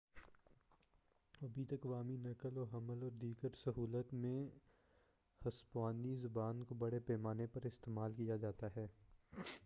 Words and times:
ابھی 1.41 1.63
تک 1.65 1.85
عوامی 1.85 2.15
نقل 2.17 2.57
و 2.57 2.63
حمل 2.63 3.03
اور 3.03 3.11
دیگر 3.21 3.55
سہولیات 3.55 4.13
میں 4.13 4.39
ہسپانوی 5.41 6.15
زبان 6.15 6.63
کو 6.63 6.75
بڑے 6.75 6.99
پیمانے 6.99 7.47
پر 7.47 7.65
استعمال 7.65 8.13
کیا 8.13 8.37
جاتا 8.37 8.67
ہے 8.75 8.87